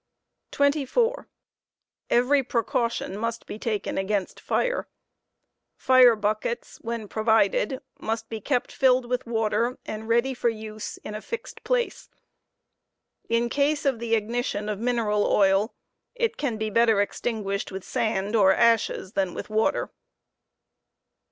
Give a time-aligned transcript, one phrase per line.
[0.49, 1.27] Precautions 24.
[2.09, 4.87] Every precaution must be taken against fire.
[5.75, 8.05] Fire buckets, when provided, against fire.
[8.07, 12.09] must be kept filled with water and ready for use in a fixed place.
[13.29, 15.75] In case of the ignition of mineral oil,
[16.15, 19.91] it can be better extinguished with sand or ashes than with water.